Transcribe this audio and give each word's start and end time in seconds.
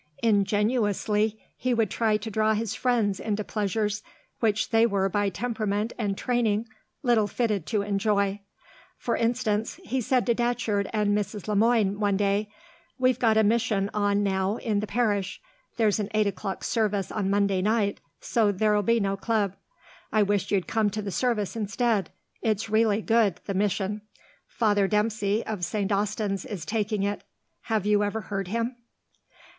Ingenuously, 0.23 1.39
he 1.55 1.75
would 1.75 1.91
try 1.91 2.17
to 2.17 2.31
draw 2.31 2.55
his 2.55 2.73
friends 2.73 3.19
into 3.19 3.43
pleasures 3.43 4.01
which 4.39 4.71
they 4.71 4.83
were 4.87 5.07
by 5.09 5.29
temperament 5.29 5.93
and 5.95 6.17
training 6.17 6.67
little 7.03 7.27
fitted 7.27 7.67
to 7.67 7.83
enjoy. 7.83 8.41
For 8.97 9.15
instance, 9.15 9.79
he 9.83 10.01
said 10.01 10.25
to 10.25 10.33
Datcherd 10.33 10.89
and 10.91 11.15
Mrs. 11.15 11.47
Le 11.47 11.55
Moine 11.55 11.99
one 11.99 12.17
day, 12.17 12.51
"We've 12.97 13.19
got 13.19 13.37
a 13.37 13.43
mission 13.43 13.91
on 13.93 14.23
now 14.23 14.55
in 14.57 14.79
the 14.79 14.87
parish. 14.87 15.39
There's 15.77 15.99
an 15.99 16.09
eight 16.15 16.25
o'clock 16.25 16.63
service 16.63 17.11
on 17.11 17.29
Monday 17.29 17.61
night, 17.61 17.99
so 18.19 18.51
there'll 18.51 18.81
be 18.81 18.99
no 18.99 19.15
club. 19.15 19.55
I 20.11 20.23
wish 20.23 20.49
you'd 20.49 20.65
come 20.65 20.89
to 20.89 21.03
the 21.03 21.11
service 21.11 21.55
instead; 21.55 22.09
it's 22.41 22.71
really 22.71 23.03
good, 23.03 23.39
the 23.45 23.53
mission. 23.53 24.01
Father 24.47 24.87
Dempsey, 24.87 25.45
of 25.45 25.63
St. 25.63 25.91
Austin's, 25.91 26.43
is 26.43 26.65
taking 26.65 27.03
it. 27.03 27.23
Have 27.65 27.85
you 27.85 28.03
ever 28.03 28.21
heard 28.21 28.47
him?" 28.47 28.77